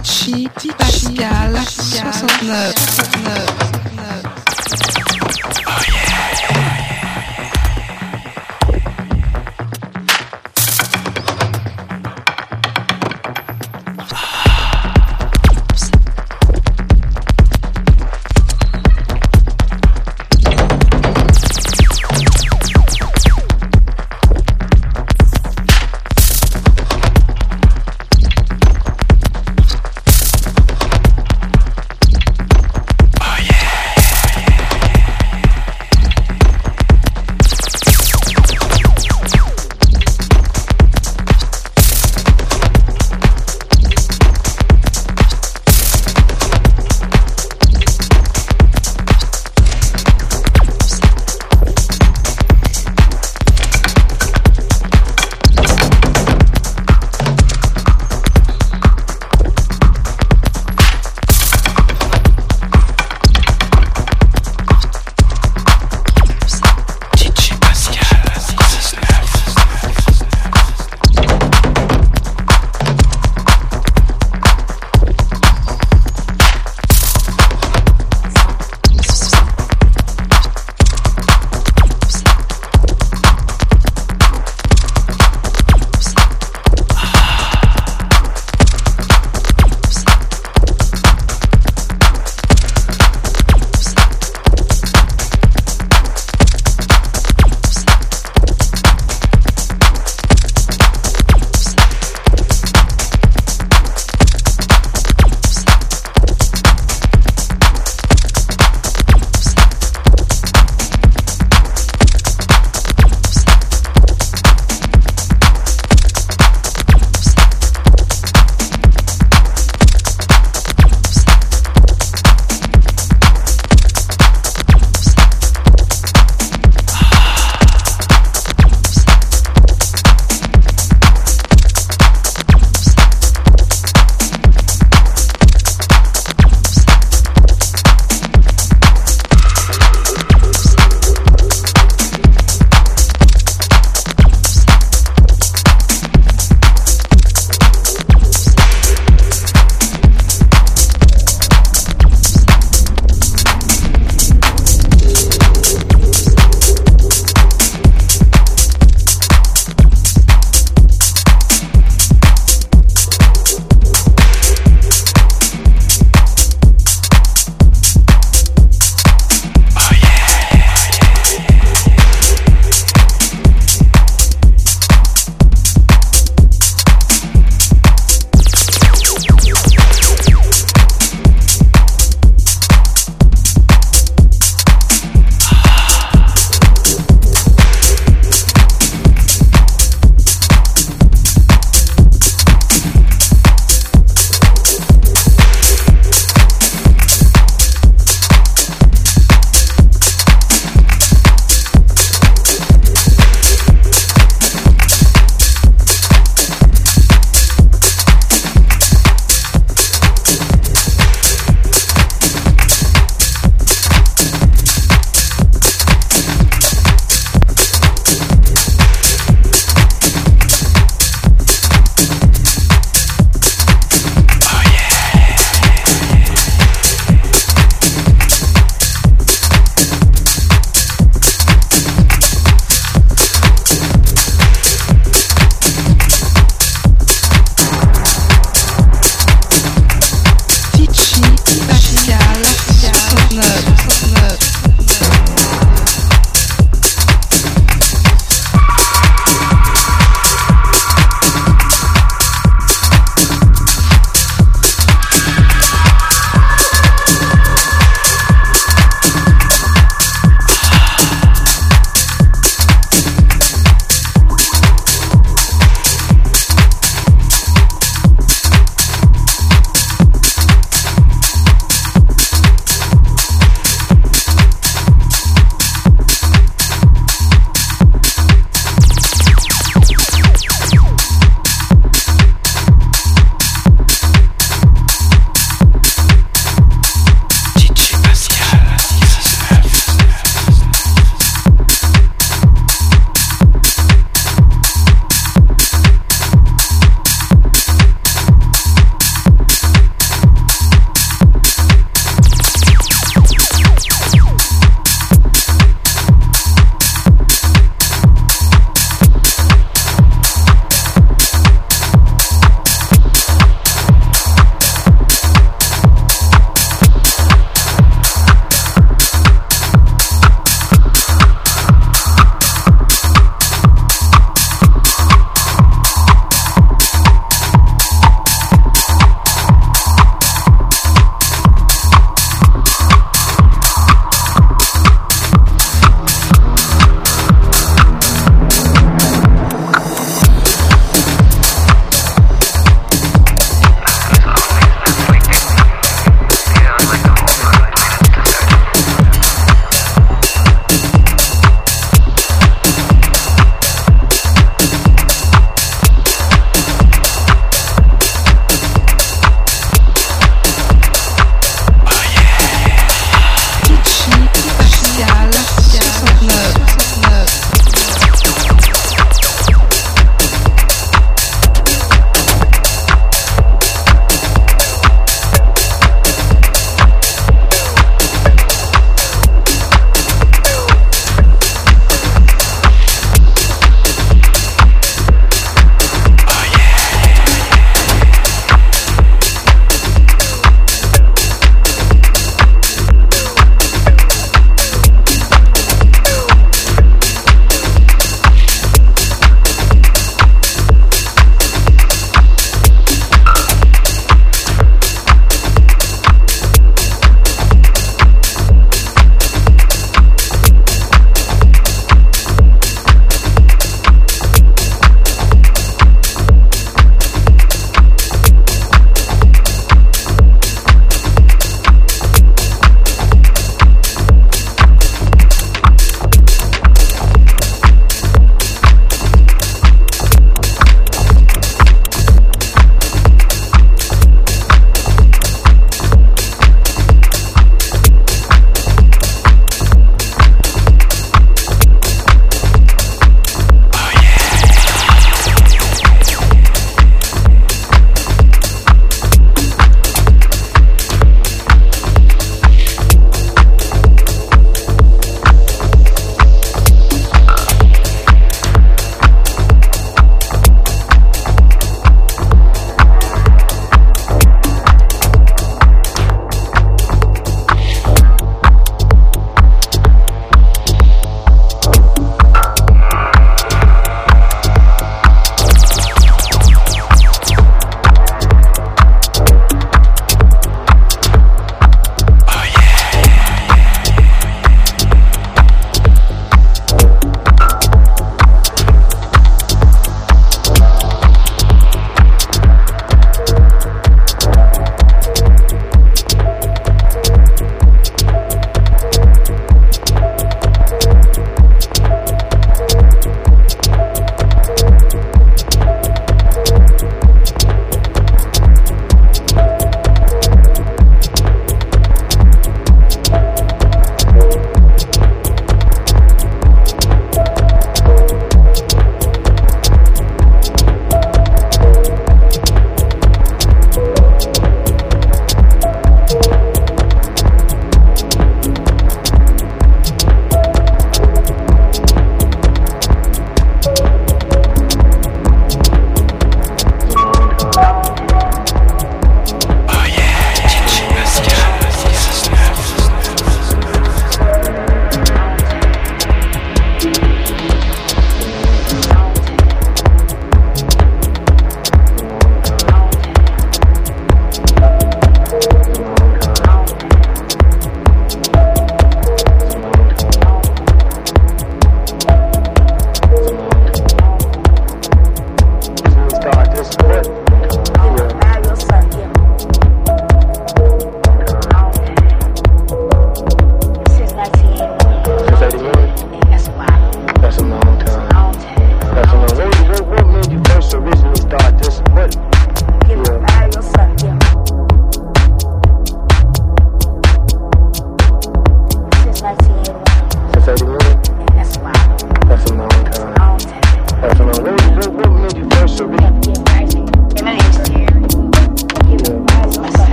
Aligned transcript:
Tichy, 0.00 0.70
Pascal, 0.78 1.54
69. 1.66 2.72
69. 2.72 5.01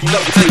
You 0.00 0.08
love 0.08 0.41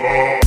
Oh. 0.00 0.37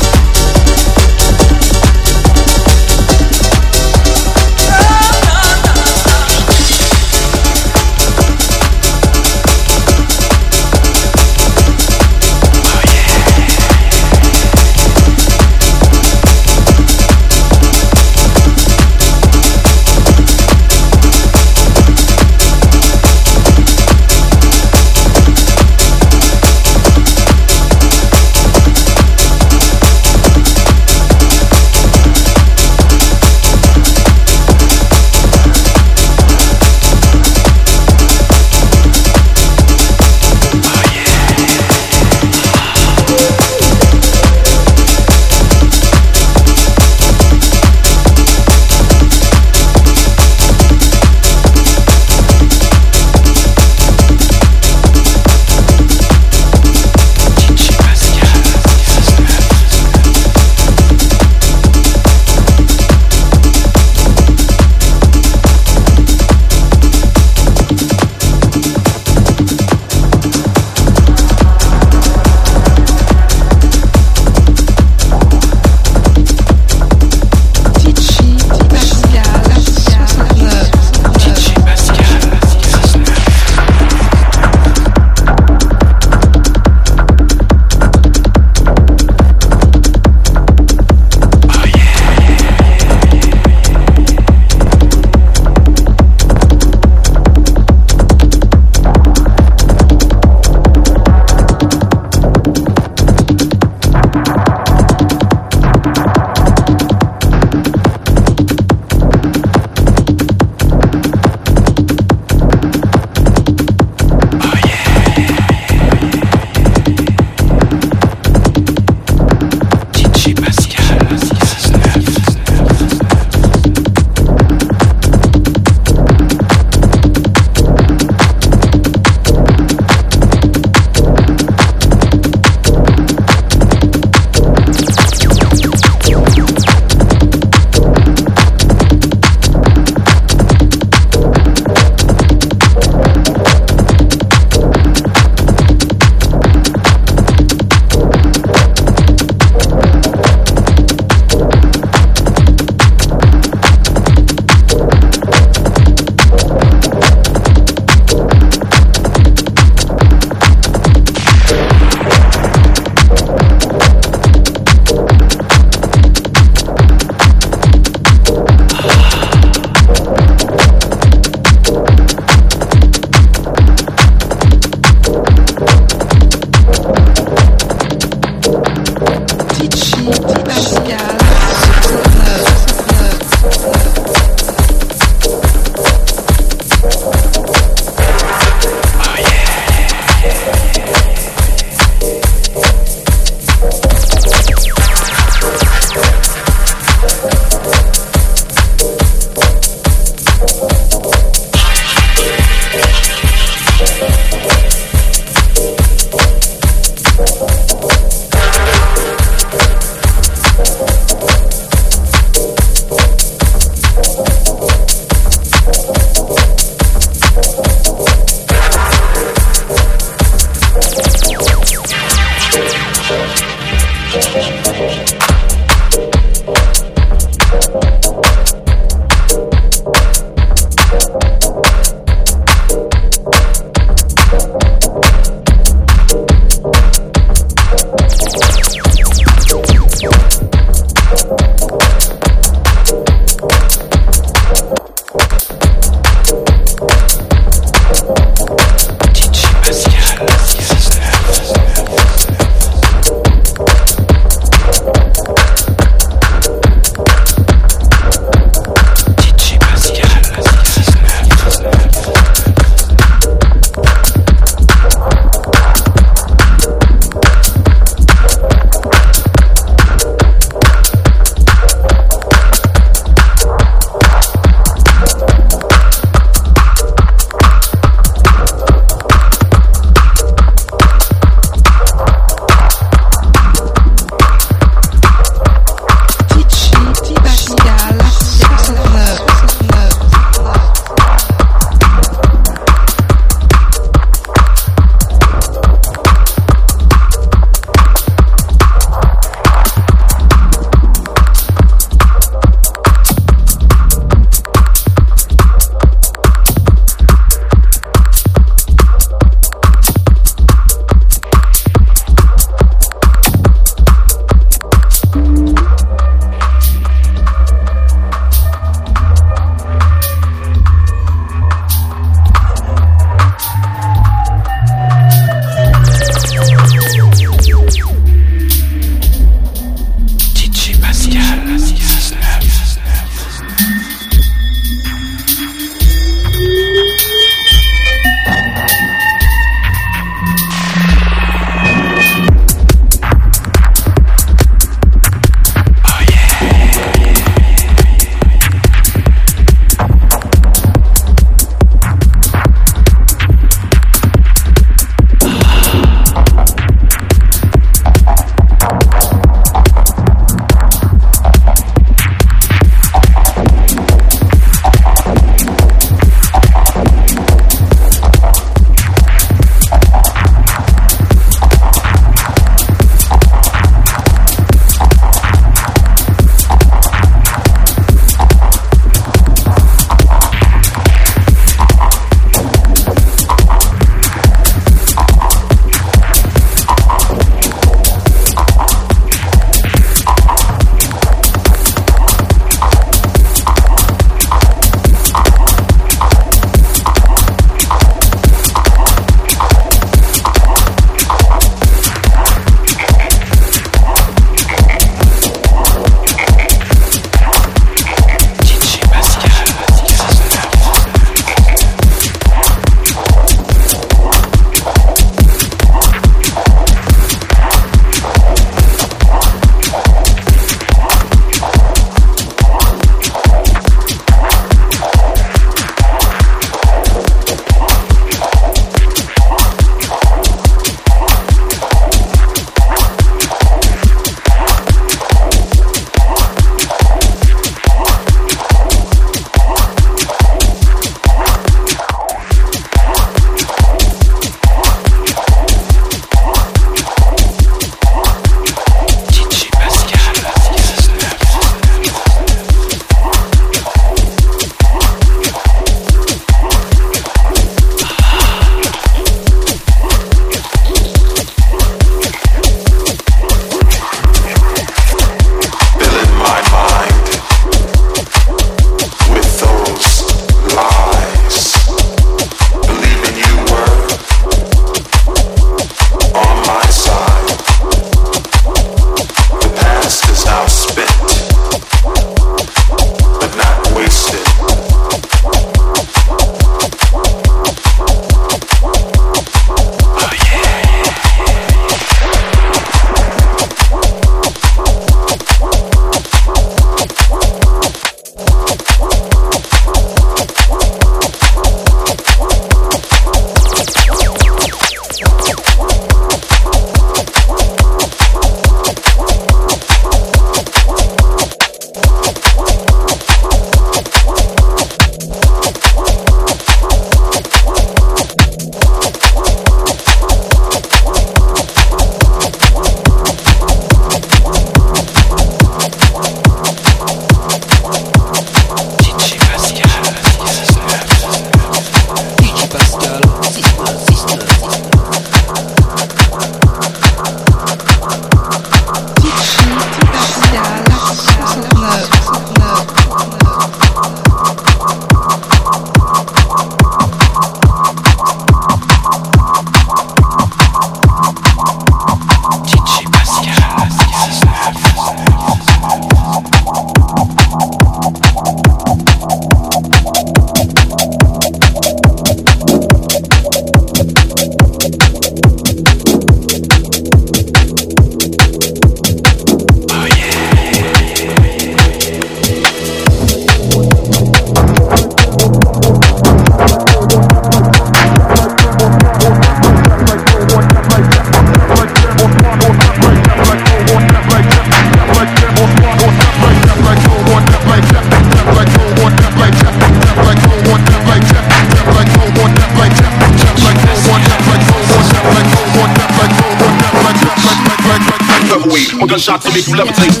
To 599.31 599.37
make 599.37 599.47
you 599.47 599.55
levitate. 599.55 600.00